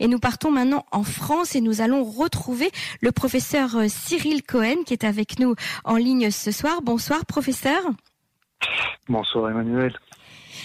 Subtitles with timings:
[0.00, 4.82] Et nous partons maintenant en France et nous allons retrouver le professeur euh, Cyril Cohen
[4.84, 6.80] qui est avec nous en ligne ce soir.
[6.82, 7.82] Bonsoir professeur.
[9.08, 9.96] Bonsoir Emmanuel.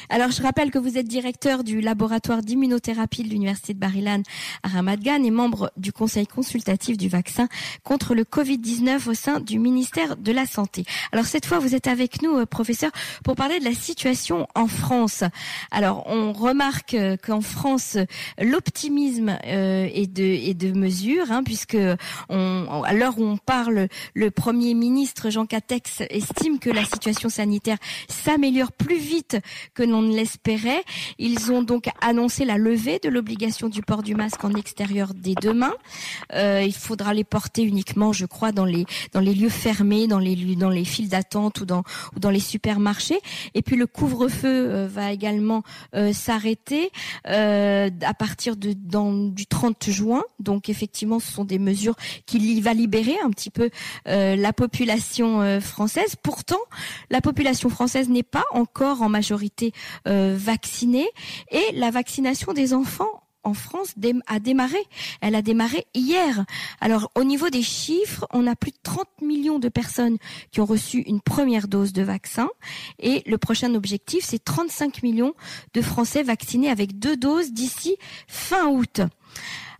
[0.10, 4.22] Alors, je rappelle que vous êtes directeur du laboratoire d'immunothérapie de l'Université de Barilan
[4.64, 7.48] à Ramat Gan et membre du conseil consultatif du vaccin
[7.84, 10.86] contre le Covid-19 au sein du ministère de la Santé.
[11.12, 12.92] Alors, cette fois, vous êtes avec nous, euh, professeur,
[13.24, 15.24] pour parler de la situation en France.
[15.72, 17.98] Alors, on remarque euh, qu'en France,
[18.40, 21.78] l'optimisme euh, est de, est de mesure, hein, puisque
[22.30, 27.30] on, à l'heure où on parle, le Premier ministre Jean Catex estime que la situation
[27.30, 27.78] sanitaire
[28.08, 29.38] s'améliore plus vite
[29.74, 30.84] que on ne l'espérait.
[31.20, 35.36] Ils ont donc annoncé la levée de l'obligation du port du masque en extérieur dès
[35.36, 35.74] demain.
[36.34, 40.20] Euh, il faudra les porter uniquement, je crois, dans les dans les lieux fermés, dans
[40.20, 43.20] les files d'attente ou dans les supermarchés.
[43.54, 45.64] Et puis le couvre-feu euh, va également
[45.96, 46.92] euh, s'arrêter
[47.26, 48.76] à partir du
[49.48, 50.24] 30 juin.
[50.40, 53.70] Donc effectivement, ce sont des mesures qui va libérer un petit peu
[54.06, 56.16] la population française.
[56.22, 56.60] Pourtant,
[57.10, 59.72] la population française n'est pas encore en majorité
[60.06, 61.10] vaccinés
[61.52, 63.94] et la vaccination des enfants en France
[64.28, 64.80] a démarré.
[65.22, 66.46] Elle a démarré hier.
[66.82, 70.18] Alors au niveau des chiffres, on a plus de 30 millions de personnes
[70.52, 72.50] qui ont reçu une première dose de vaccin
[73.00, 75.34] et le prochain objectif, c'est 35 millions
[75.74, 77.96] de Français vaccinés avec deux doses d'ici
[78.28, 79.02] fin août.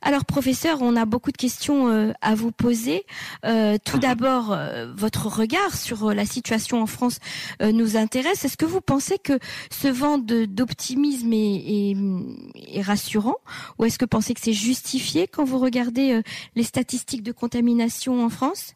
[0.08, 3.06] Alors professeur, on a beaucoup de questions euh, à vous poser.
[3.44, 7.20] Euh, tout d'abord, euh, votre regard sur la situation en France
[7.60, 8.46] nous intéresse.
[8.46, 9.40] Est-ce que vous pensez que
[9.72, 13.38] ce vent d'optimisme est, rassurant
[13.80, 16.22] ou est-ce que vous pensez que c'est justifié quand vous regardez
[16.56, 18.76] les statistiques de contamination en France?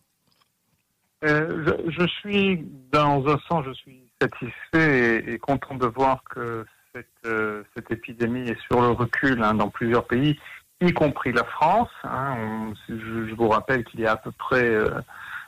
[1.21, 8.49] Je, suis, dans un sens, je suis satisfait et, content de voir que cette, épidémie
[8.49, 10.39] est sur le recul hein, dans plusieurs pays
[10.81, 11.89] y compris la France.
[12.03, 14.89] Hein, je, vous rappelle qu'il y a à peu près, euh,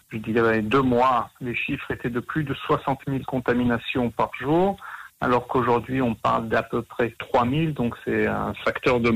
[0.09, 4.77] je dirais, deux mois, les chiffres étaient de plus de 60 000 contaminations par jour,
[5.21, 9.11] alors qu'aujourd'hui on parle d'à peu près 3 000, donc c'est un facteur de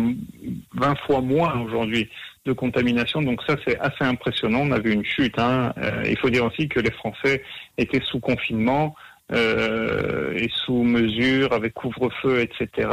[0.75, 2.09] 20 fois moins aujourd'hui
[2.45, 3.21] de contamination.
[3.21, 4.59] Donc ça c'est assez impressionnant.
[4.61, 5.37] On a vu une chute.
[5.39, 5.73] Hein.
[5.77, 7.43] Euh, il faut dire aussi que les Français
[7.77, 8.95] étaient sous confinement.
[9.31, 12.89] Euh, et sous mesure avec couvre-feu, etc.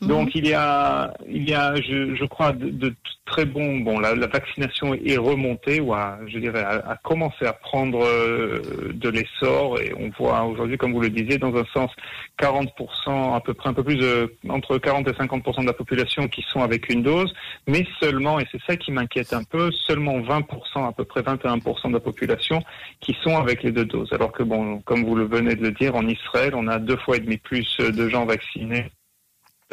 [0.00, 0.08] Mhm.
[0.08, 2.94] Donc il y a, il y a, je, je crois, de, de,
[3.26, 3.80] très bon.
[3.80, 8.92] Bon, la, la, vaccination est remontée ou a, je dirais, a, commencé à prendre euh,
[8.94, 11.90] de l'essor et on voit aujourd'hui, comme vous le disiez, dans un sens,
[12.38, 16.28] 40%, à peu près un peu plus de, entre 40 et 50% de la population
[16.28, 17.32] qui sont avec une dose,
[17.66, 21.88] mais seulement, et c'est ça qui m'inquiète un peu, seulement 20%, à peu près 21%
[21.88, 22.62] de la population
[23.00, 24.12] qui sont avec les deux doses.
[24.12, 26.96] Alors que bon, comme vous le venez de le dire, en Israël, on a deux
[26.96, 28.90] fois et demi plus de gens vaccinés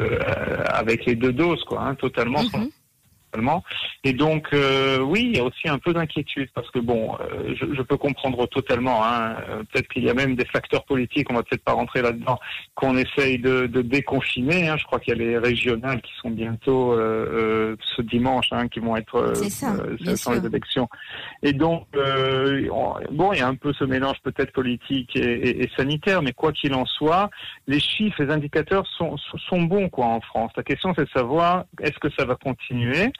[0.00, 2.42] euh, avec les deux doses, quoi, hein, totalement.
[4.04, 7.54] Et donc, euh, oui, il y a aussi un peu d'inquiétude parce que bon, euh,
[7.54, 9.04] je, je, peux comprendre totalement.
[9.04, 12.02] Hein, euh, peut-être qu'il y a même des facteurs politiques, on va peut-être pas rentrer
[12.02, 12.38] là-dedans,
[12.74, 14.68] qu'on essaye de, de déconfiner.
[14.68, 14.76] Hein.
[14.76, 18.80] Je crois qu'il y a les régionales qui sont bientôt euh, ce dimanche, hein, qui
[18.80, 19.74] vont être ça,
[20.16, 20.88] sans les élections.
[21.42, 21.86] Et donc,
[23.10, 26.32] bon, il y a un peu ce mélange peut-être politique et, et, et, sanitaire, mais
[26.32, 27.30] quoi qu'il en soit,
[27.66, 29.16] les chiffres, les indicateurs sont,
[29.48, 30.52] sont bons quoi en France.
[30.56, 33.12] La question, c'est de savoir est-ce que ça va continuer?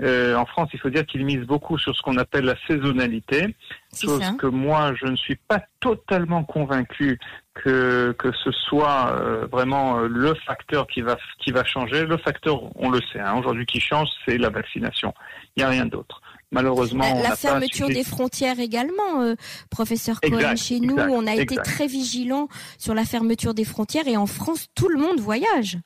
[0.00, 3.54] Euh, en France, il faut dire qu'ils misent beaucoup sur ce qu'on appelle la saisonnalité,
[3.94, 7.18] chose que moi, je ne suis pas totalement convaincu
[7.54, 12.06] que, que ce soit euh, vraiment euh, le facteur qui va, qui va changer.
[12.06, 15.12] Le facteur, on le sait, hein, aujourd'hui qui change, c'est la vaccination.
[15.56, 16.22] Il n'y a rien d'autre.
[16.50, 19.34] Malheureusement, la, la fermeture des frontières également,
[19.70, 20.54] professeur Cohen.
[20.56, 22.48] Chez nous, on a été très vigilant
[22.78, 25.78] sur la fermeture des frontières et en France, tout le monde voyage.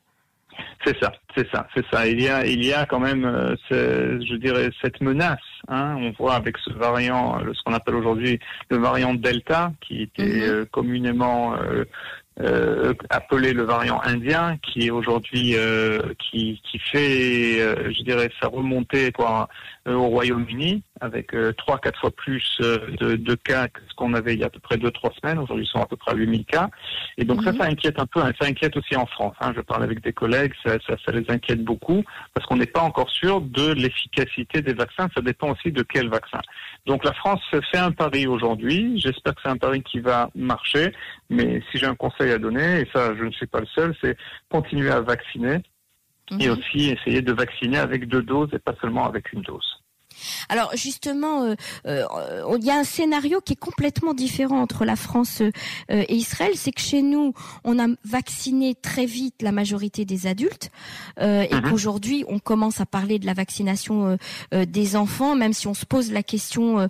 [0.83, 2.07] C'est ça, c'est ça, c'est ça.
[2.07, 5.37] Il y a, il y a quand même, euh, je dirais, cette menace.
[5.67, 5.95] Hein.
[5.99, 8.39] On voit avec ce variant, ce qu'on appelle aujourd'hui
[8.69, 10.41] le variant Delta, qui était mhm.
[10.41, 11.85] euh, communément euh,
[12.39, 18.29] euh, appelé le variant indien, qui est aujourd'hui euh, qui, qui fait, euh, je dirais,
[18.39, 19.49] sa remontée quoi,
[19.87, 24.33] euh, au Royaume-Uni, avec trois, quatre fois plus de, de, cas que ce qu'on avait
[24.33, 25.39] il y a à peu près deux, trois semaines.
[25.39, 26.69] Aujourd'hui, ils sont à peu près à 8000 cas.
[27.17, 27.57] Et donc ça, mhm.
[27.57, 28.21] ça inquiète un peu.
[28.21, 28.31] Hein.
[28.39, 29.35] Ça inquiète aussi en France.
[29.41, 29.53] Hein.
[29.55, 32.03] Je parle avec des collègues, ça, ça, ça les inquiète beaucoup
[32.33, 35.07] parce qu'on n'est pas encore sûr de l'efficacité des vaccins.
[35.15, 36.39] Ça dépend aussi de quel vaccin.
[36.85, 38.99] Donc la France fait un pari aujourd'hui.
[38.99, 40.93] J'espère que c'est un pari qui va marcher.
[41.29, 43.95] Mais si j'ai un conseil à donner, et ça je ne suis pas le seul,
[44.01, 44.17] c'est
[44.49, 45.61] continuer à vacciner
[46.39, 46.57] et mhm.
[46.57, 49.76] aussi essayer de vacciner avec deux doses et pas seulement avec une dose.
[50.49, 51.55] Alors justement, euh,
[51.85, 55.51] euh, il y a un scénario qui est complètement différent entre la France euh,
[55.89, 56.53] et Israël.
[56.55, 57.33] C'est que chez nous,
[57.63, 60.71] on a vacciné très vite la majorité des adultes
[61.19, 61.61] et mhm.
[61.69, 64.17] qu'aujourd'hui, on commence à parler de la vaccination
[64.51, 66.89] des enfants, même si on se pose la question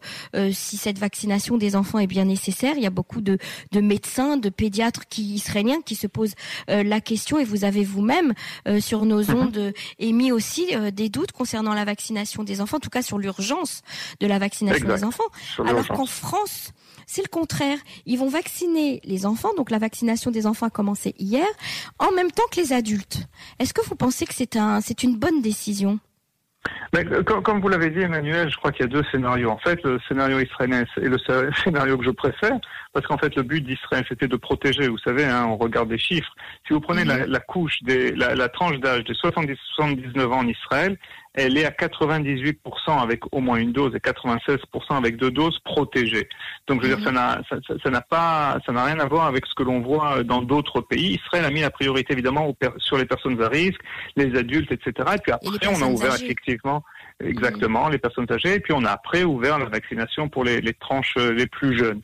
[0.52, 2.74] si cette vaccination des enfants est bien nécessaire.
[2.78, 3.38] Il y a beaucoup de,
[3.72, 6.36] de médecins, de pédiatres qui israéliens qui se posent
[6.68, 8.34] la question et vous avez vous-même
[8.80, 9.36] sur nos mhm.
[9.36, 13.82] ondes émis aussi des doutes concernant la vaccination des enfants, en tout cas sur l'urgence
[14.20, 15.24] de la vaccination des enfants.
[15.60, 16.74] Alors qu'en France,
[17.06, 17.78] c'est le contraire.
[18.06, 21.48] Ils vont vacciner les enfants, donc la vaccination des enfants a commencé hier,
[22.00, 23.28] en même temps que les adultes.
[23.60, 26.00] Est-ce que vous pensez que c'est un, c'est une bonne décision?
[27.44, 29.50] Comme, vous l'avez dit, Emmanuel, je crois qu'il y a deux scénarios.
[29.50, 31.18] En fait, le scénario israélien est le
[31.64, 32.58] scénario que je préfère,
[32.94, 34.88] parce qu'en fait, le but d'Israël, c'était de protéger.
[34.88, 36.34] Vous savez, hein, on regarde des chiffres.
[36.66, 40.48] Si vous prenez la, la, couche, des, la, la tranche d'âge des 70-79 ans en
[40.48, 40.98] Israël,
[41.38, 42.56] elle est à 98%
[42.88, 44.58] avec au moins une dose et 96%
[44.90, 46.28] avec deux doses protégées.
[46.68, 47.42] Donc, je veux dire, ça n'a,
[47.84, 50.82] ça, n'a pas, ça n'a rien à voir avec ce que l'on voit dans d'autres
[50.82, 51.20] pays.
[51.24, 53.80] Israël a mis la priorité évidemment sur les personnes à risque,
[54.16, 54.92] les adultes, etc.
[55.16, 56.84] Et puis après, on a ouvert effectivement
[57.24, 58.56] Exactement, les personnes âgées.
[58.56, 61.76] Et puis on a après ouvert la vaccination pour les, les, tranches euh, les plus
[61.76, 62.00] jeunes.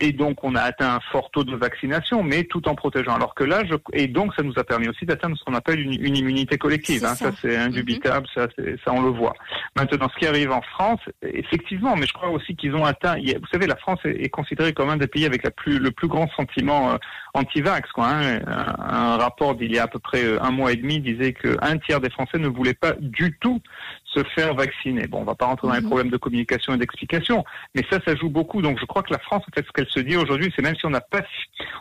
[0.00, 3.14] Et donc on a atteint un fort taux de vaccination, mais tout en protégeant.
[3.14, 5.78] Alors que là, je, et donc ça nous a permis aussi d'atteindre ce qu'on appelle
[5.78, 7.04] une, une, immunité collective.
[7.04, 7.14] Hein.
[7.14, 8.48] Ça, c'est indubitable, ça,
[8.84, 9.34] ça on le voit.
[9.76, 13.18] Maintenant, ce qui arrive en France, effectivement, mais je crois aussi qu'ils ont atteint.
[13.18, 16.08] Vous savez, la France est, considérée comme un des pays avec la plus, le plus
[16.08, 16.96] grand sentiment euh,
[17.34, 17.88] anti-vax.
[17.92, 18.40] Quoi, hein.
[18.46, 21.34] un, un, rapport d'il y a à peu près euh, un mois et demi disait
[21.34, 23.60] qu'un tiers des Français ne voulaient pas du tout
[24.12, 25.06] se faire vacciner.
[25.06, 25.86] Bon, on va pas rentrer dans les mhm.
[25.86, 28.62] problèmes de communication et d'explication, mais ça, ça joue beaucoup.
[28.62, 30.76] Donc, je crois que la France, en fait, ce qu'elle se dit aujourd'hui, c'est même
[30.76, 31.22] si on n'a pas,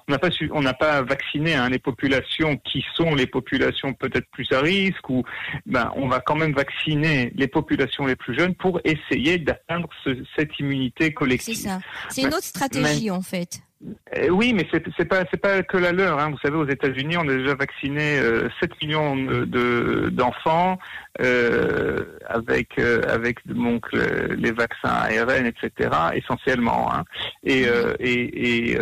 [0.08, 3.94] on n'a pas, su, on n'a pas vacciné hein, les populations qui sont les populations
[3.94, 5.24] peut-être plus à risque, ou
[5.66, 9.90] ben, on va quand même vacciner les populations les plus jeunes pour essayer d'atteindre
[10.36, 11.56] cette immunité collective.
[11.56, 11.80] C'est ça.
[12.10, 13.62] C'est une autre stratégie, en fait.
[14.18, 16.20] Euh, oui, mais c'est c'est pas c'est pas que la leur.
[16.20, 16.31] Hein.
[16.31, 20.78] Vous savez, aux États-Unis, on a déjà vacciné euh, 7 millions de d'enfants
[21.22, 25.90] euh, avec euh, avec donc les vaccins ARN, etc.
[26.14, 27.04] Essentiellement, hein.
[27.44, 28.78] et euh, et, et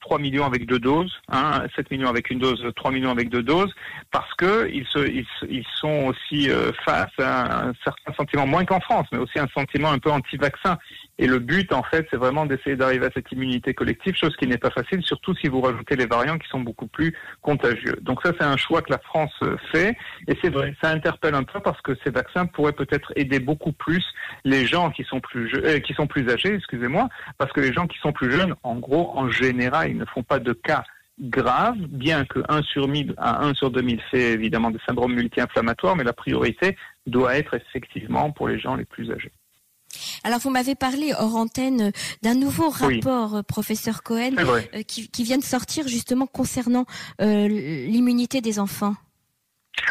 [0.00, 1.64] 3 millions avec deux doses, hein.
[1.76, 3.72] 7 millions avec une dose, 3 millions avec deux doses,
[4.10, 6.48] parce que ils se ils, ils sont aussi
[6.84, 10.76] face à un certain sentiment moins qu'en France, mais aussi un sentiment un peu anti-vaccin.
[11.18, 14.48] Et le but, en fait, c'est vraiment d'essayer d'arriver à cette immunité collective, chose qui
[14.48, 17.96] n'est pas facile, surtout si vous rajoutez les variants qui sont beaucoup plus contagieux.
[18.02, 19.96] Donc ça, c'est un choix que la France euh, fait.
[20.26, 23.72] Et c'est vrai, ça interpelle un peu parce que ces vaccins pourraient peut-être aider beaucoup
[23.72, 24.04] plus
[24.44, 27.08] les gens qui sont plus, euh, qui sont plus âgés, excusez-moi,
[27.38, 30.24] parce que les gens qui sont plus jeunes, en gros, en général, ils ne font
[30.24, 30.84] pas de cas
[31.20, 35.94] graves, bien que 1 sur 1000 à 1 sur 2000 fait évidemment des syndromes multi-inflammatoires,
[35.94, 36.76] mais la priorité
[37.06, 39.30] doit être effectivement pour les gens les plus âgés.
[40.24, 41.90] Alors vous m'avez parlé hors antenne euh,
[42.22, 46.86] d'un nouveau rapport, euh, professeur Cohen, euh, qui, vient de sortir justement concernant
[47.18, 48.94] l'immunité des enfants.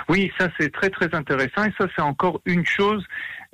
[0.10, 3.04] Oui, ça c'est très très intéressant et ça c'est encore une chose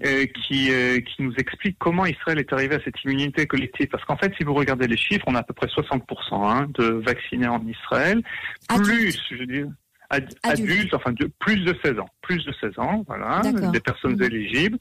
[0.02, 3.88] qui, qui nous explique comment Israël est arrivé à cette immunité collective.
[3.88, 6.02] Parce qu'en fait, si vous regardez les chiffres, on a à peu près 60%
[6.32, 8.22] hein, de vaccinés en Israël.
[8.84, 9.68] Plus, je veux dire,
[10.10, 13.42] adultes, enfin de, plus de 16 ans, plus de 16 ans, voilà,
[13.72, 14.24] des personnes mhm.
[14.24, 14.78] éligibles.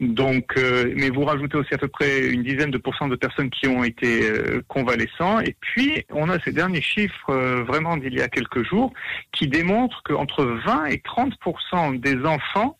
[0.00, 3.50] Donc, euh, mais vous rajoutez aussi à peu près une dizaine de pourcents de personnes
[3.50, 5.40] qui ont été euh, convalescents.
[5.40, 8.92] Et puis, on a ces derniers chiffres euh, vraiment d'il y a quelques jours
[9.32, 12.78] qui démontrent qu'entre 20 et 30% des enfants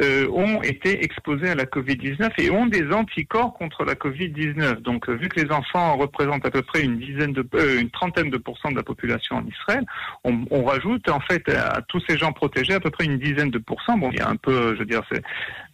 [0.00, 4.76] euh, ont été exposés à la Covid-19 et ont des anticorps contre la Covid-19.
[4.76, 7.90] Donc, euh, vu que les enfants représentent à peu près une dizaine de, euh, une
[7.90, 9.84] trentaine de pourcents de la population en Israël,
[10.24, 13.50] on, on, rajoute en fait à tous ces gens protégés à peu près une dizaine
[13.50, 13.98] de pourcents.
[13.98, 15.02] Bon, il y a un peu, je veux dire,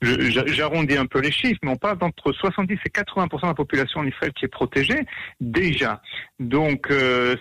[0.03, 4.01] j'arrondis un peu les chiffres, mais on parle d'entre 70 et 80% de la population
[4.01, 5.07] en Israël qui est protégée
[5.41, 6.03] déjà.
[6.41, 6.89] Donc,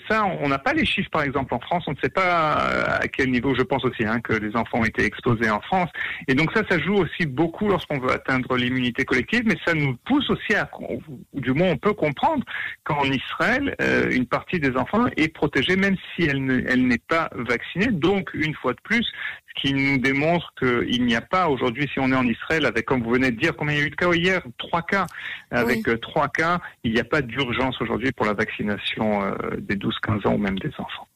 [0.09, 1.85] ça, on n'a pas les chiffres, par exemple, en France.
[1.87, 2.53] On ne sait pas
[2.99, 3.55] à quel niveau.
[3.55, 5.89] Je pense aussi hein, que les enfants ont été exposés en France.
[6.27, 9.95] Et donc ça, ça joue aussi beaucoup lorsqu'on veut atteindre l'immunité collective, mais ça nous
[10.05, 11.01] pousse aussi à, ou
[11.39, 12.43] du moins on peut comprendre
[12.83, 17.87] qu'en Israël, euh, une partie des enfants est protégée même si elle n'est pas vaccinée.
[17.87, 21.99] Donc, une fois de plus, ce qui nous démontre qu'il n'y a pas aujourd'hui, si
[21.99, 23.89] on est en Israël, avec, comme vous venez de dire, combien il y a eu
[23.89, 24.41] de cas hier?
[24.57, 25.07] Trois cas.
[25.51, 29.75] Avec euh, trois cas, il n'y a pas d'urgence aujourd'hui pour la vaccination euh, des
[29.75, 31.06] 12-15 ans ou même des enfants.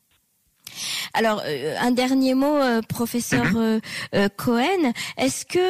[1.14, 3.82] Alors, euh, un dernier mot, euh, professeur mhm.
[4.16, 4.94] euh, Cohen.
[5.18, 5.62] Est-ce que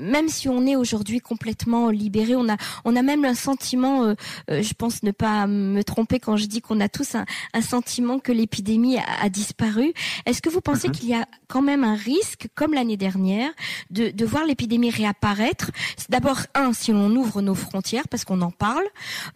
[0.00, 4.14] même si on est aujourd'hui complètement libéré, on a on a même un sentiment,
[4.48, 7.24] je pense ne pas me tromper quand je dis qu'on a tous un,
[7.60, 9.92] sentiment que l'épidémie a, disparu.
[10.26, 10.94] Est-ce que vous pensez mhm.
[10.94, 13.50] qu'il y a quand même un risque, comme l'année dernière,
[13.90, 15.70] de, de voir l'épidémie réapparaître?
[16.08, 18.86] D'abord, un, si on ouvre nos frontières, parce qu'on en parle,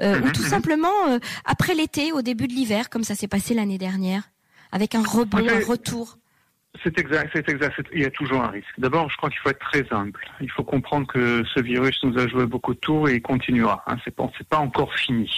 [0.01, 0.33] ou mhm.
[0.33, 0.89] tout simplement
[1.45, 4.23] après l'été, au début de l'hiver, comme ça s'est passé l'année dernière?
[4.73, 6.19] Avec un rebond, un retour
[6.83, 7.81] c'est exact, c'est exact.
[7.93, 8.73] Il y a toujours un risque.
[8.79, 10.19] D'abord, je crois qu'il faut être très humble.
[10.41, 13.85] Il faut comprendre que ce virus nous a joué beaucoup de tours et il continuera.
[13.87, 13.97] Hein.
[14.05, 15.31] C'est pas, encore fini.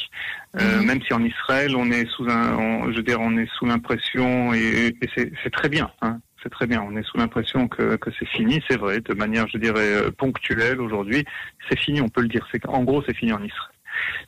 [0.56, 0.86] Euh, mhm.
[0.86, 4.54] Même si en Israël, on est sous un, je veux dire, on est sous l'impression
[4.54, 5.90] et, c'est, très bien.
[6.02, 6.20] Hein.
[6.42, 6.82] C'est très bien.
[6.82, 8.62] On est sous l'impression que, que c'est fini.
[8.70, 11.24] C'est vrai, de manière, je dirais, euh, ponctuelle aujourd'hui.
[11.68, 12.00] C'est fini.
[12.00, 12.46] On peut le dire.
[12.52, 13.73] C'est en gros, c'est fini en Israël.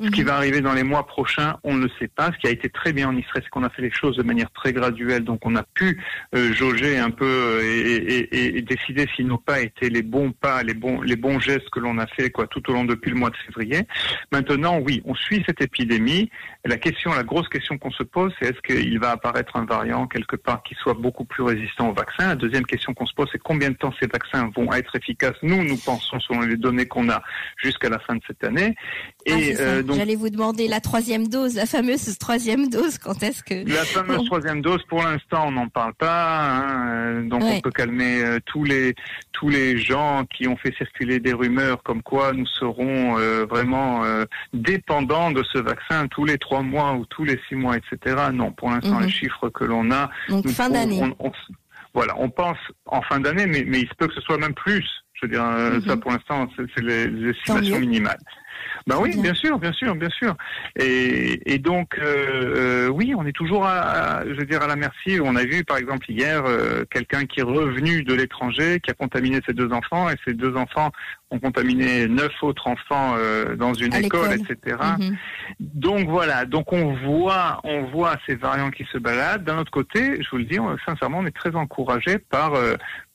[0.01, 0.27] Ce qui mhm.
[0.27, 2.31] va arriver dans les mois prochains, on ne le sait pas.
[2.33, 4.23] Ce qui a été très bien en Israël, c'est qu'on a fait les choses de
[4.23, 5.25] manière très graduelle.
[5.25, 6.03] Donc on a pu
[6.35, 10.75] euh, jauger un peu euh, et, décider si nos pas étaient les bons pas, les
[10.75, 13.31] bons, les bons gestes que l'on a fait quoi, tout au long depuis le mois
[13.31, 13.83] de février.
[14.33, 16.31] Maintenant, oui, on suit cette épidémie.
[16.65, 20.07] la question, la grosse question qu'on se pose, c'est est-ce qu'il va apparaître un variant
[20.07, 22.29] quelque part qui soit beaucoup plus résistant au vaccin?
[22.29, 25.37] La deuxième question qu'on se pose, c'est combien de temps ces vaccins vont être efficaces?
[25.43, 27.23] Nous, nous pensons, selon les données qu'on a,
[27.57, 28.75] jusqu'à la fin de cette année.
[29.27, 32.97] Et ah, euh, J'allais vous demander la troisième dose, la fameuse troisième dose.
[32.99, 36.43] Quand est-ce que la fameuse troisième dose Pour l'instant, on n'en parle pas.
[36.43, 38.95] Hein, euh, donc on peut calmer euh, tous les
[39.33, 43.17] tous les gens qui ont fait circuler des rumeurs comme quoi nous serons
[43.51, 44.03] vraiment
[44.55, 48.17] dépendants de ce vaccin tous les trois mois ou tous les six mois, etc.
[48.33, 49.13] Non, pour l'instant, les mhm.
[49.13, 50.09] chiffres que l'on a.
[50.29, 51.03] Donc fin d'année.
[51.93, 54.55] Voilà, on pense en fin d'année, mais, mais il se peut que ce soit même
[54.55, 54.87] plus.
[55.15, 55.43] Je veux dire,
[55.87, 56.01] ça mhm.
[56.01, 58.19] pour l'instant, c'est les estimations minimales.
[58.87, 60.37] Ben oui, bien sûr, bien sûr, bien sûr.
[60.79, 64.77] Et, et donc, euh, euh, oui, on est toujours, à, je veux dire, à la
[64.77, 65.19] merci.
[65.23, 68.95] On a vu, par exemple, hier, euh, quelqu'un qui est revenu de l'étranger, qui a
[68.95, 70.93] contaminé ses deux enfants, et ces deux enfants
[71.33, 74.77] ont contaminé neuf autres enfants euh, dans une école, etc.
[75.01, 75.17] Mhm.
[75.59, 79.43] Donc voilà, donc on voit, on voit ces variants qui se baladent.
[79.43, 82.53] D'un autre côté, je vous le dis, sincèrement, on est très encouragé par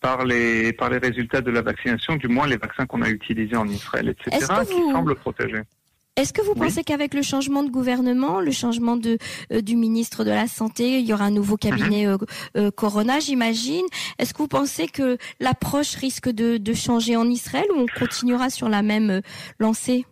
[0.02, 3.56] par les par les résultats de la vaccination, du moins les vaccins qu'on a utilisés
[3.56, 5.62] en Israël, etc., qui semblent protéger.
[6.18, 9.18] Est-ce que vous pensez qu'avec le changement de gouvernement, le changement de
[9.54, 12.18] euh, du ministre de la santé, il y aura un nouveau cabinet mhm.
[12.58, 13.86] euh, euh, Corona, j'imagine.
[14.20, 18.50] Est-ce que vous pensez que l'approche risque de, de changer en Israël ou on continuera
[18.50, 19.22] sur la même
[19.58, 20.06] lancée?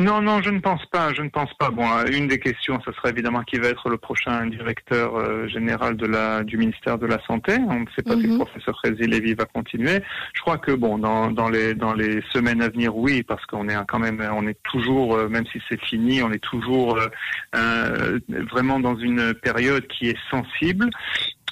[0.00, 1.12] Non, non, je ne pense pas.
[1.14, 1.70] Je ne pense pas.
[1.70, 5.46] Bon, euh, une des questions, ce sera évidemment qui va être le prochain directeur euh,
[5.48, 7.56] général de la du ministère de la santé.
[7.68, 8.38] On ne sait pas si le mhm.
[8.38, 10.00] professeur Rézi Lévy va continuer.
[10.34, 13.68] Je crois que bon, dans, dans les dans les semaines à venir, oui, parce qu'on
[13.68, 16.98] est quand même, on est toujours, euh, même si c'est fini, on est toujours
[17.52, 20.88] vraiment dans une période qui est sensible.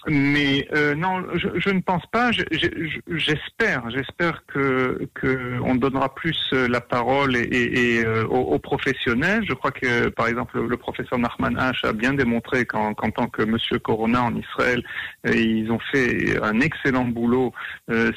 [0.09, 2.31] Mais euh, non, je, je, ne pense pas.
[2.33, 9.45] J'espère, j'espère que que on donnera plus euh, la parole et, euh, aux, professionnels.
[9.47, 13.43] Je crois que, par exemple, le, professeur Nachman H a bien démontré qu'en tant que
[13.43, 14.83] Monsieur Corona en Israël,
[15.25, 17.53] ils ont fait un excellent boulot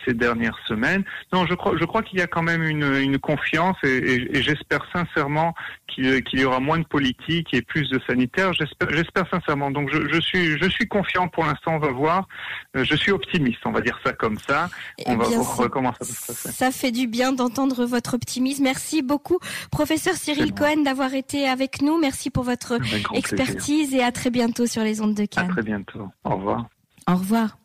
[0.05, 1.03] ces dernières semaines.
[1.33, 5.53] Non, je crois, je crois qu'il y a quand même une, confiance et, j'espère sincèrement
[5.87, 8.51] qu'il y aura moins de politique et plus de sanitaire.
[8.53, 9.71] J'espère sincèrement.
[9.71, 12.27] Donc, je, suis, je suis confiant pour l'instant va voir.
[12.75, 14.69] Euh, je suis optimiste, on va dire ça comme ça.
[14.97, 16.51] Eh on va voir comment ça se passer.
[16.51, 18.63] Ça fait du bien d'entendre votre optimisme.
[18.63, 19.39] Merci beaucoup,
[19.71, 21.99] professeur Cyril Cohen, d'avoir été avec nous.
[21.99, 22.77] Merci pour votre
[23.13, 25.49] expertise et à très bientôt sur les ondes de Cannes.
[25.49, 26.07] À très bientôt.
[26.23, 26.67] Au revoir.
[27.07, 27.60] Au revoir.